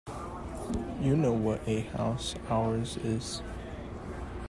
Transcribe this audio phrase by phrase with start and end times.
[0.99, 3.43] You know what a house ours is.